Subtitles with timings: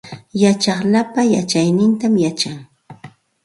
[0.41, 2.59] Yachaq lapa yachaytam yachan